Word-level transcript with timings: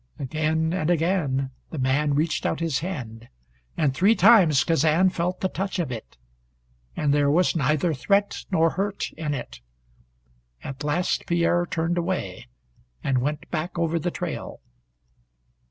Again 0.17 0.73
and 0.73 0.89
again 0.89 1.51
the 1.69 1.77
man 1.77 2.15
reached 2.15 2.43
out 2.43 2.59
his 2.59 2.79
hand, 2.79 3.29
and 3.77 3.93
three 3.93 4.15
times 4.15 4.63
Kazan 4.63 5.11
felt 5.11 5.41
the 5.41 5.47
touch 5.47 5.77
of 5.77 5.91
it, 5.91 6.17
and 6.95 7.13
there 7.13 7.29
was 7.29 7.55
neither 7.55 7.93
threat 7.93 8.45
nor 8.49 8.71
hurt 8.71 9.11
in 9.11 9.35
it. 9.35 9.61
At 10.63 10.83
last 10.83 11.27
Pierre 11.27 11.67
turned 11.67 11.99
away 11.99 12.47
and 13.03 13.19
went 13.19 13.47
back 13.51 13.77
over 13.77 13.99
the 13.99 14.09
trail. 14.09 14.59